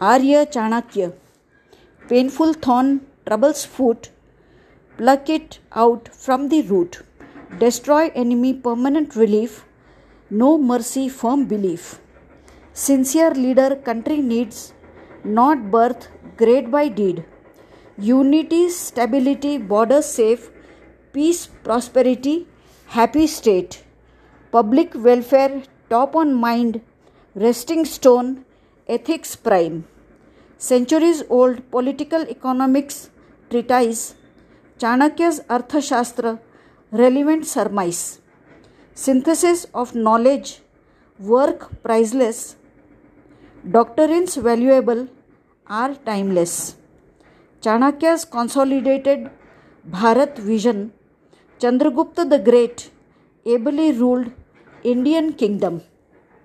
Arya 0.00 0.44
Chanakya. 0.44 1.12
Painful 2.08 2.54
thorn 2.54 3.06
troubles 3.26 3.64
foot, 3.64 4.10
pluck 4.98 5.28
it 5.28 5.60
out 5.72 6.08
from 6.12 6.48
the 6.48 6.62
root. 6.62 7.02
Destroy 7.60 8.10
enemy 8.14 8.54
permanent 8.54 9.14
relief, 9.14 9.64
no 10.30 10.58
mercy 10.58 11.08
firm 11.08 11.44
belief. 11.44 12.00
Sincere 12.72 13.30
leader 13.34 13.76
country 13.76 14.16
needs, 14.16 14.72
not 15.22 15.70
birth 15.70 16.08
great 16.36 16.72
by 16.72 16.88
deed. 16.88 17.24
Unity, 17.96 18.70
stability, 18.70 19.58
borders 19.58 20.06
safe, 20.06 20.50
peace, 21.12 21.46
prosperity, 21.46 22.48
happy 22.86 23.28
state. 23.28 23.84
Public 24.50 24.90
welfare 24.96 25.62
top 25.88 26.16
on 26.16 26.34
mind, 26.34 26.80
resting 27.36 27.84
stone, 27.84 28.44
ethics 28.88 29.34
prime 29.44 29.80
centuries 30.60 31.24
old 31.32 31.60
political 31.72 32.26
economics 32.30 33.08
treatise 33.50 34.00
Chanakya's 34.80 35.40
Arthashastra 35.50 36.34
relevant 36.92 37.44
surmise 37.44 37.98
synthesis 38.96 39.66
of 39.74 39.96
knowledge 39.98 40.52
work 41.20 41.68
priceless 41.82 42.44
doctrines 44.10 44.38
valuable 44.40 45.06
are 45.66 45.94
timeless 46.06 46.54
Chanakya's 47.62 48.24
consolidated 48.32 49.26
Bharat 49.84 50.40
vision 50.42 50.86
Chandragupta 51.60 52.20
the 52.20 52.42
great 52.46 52.80
ably 53.46 53.90
ruled 53.92 54.28
Indian 54.84 55.30
kingdom 55.38 55.78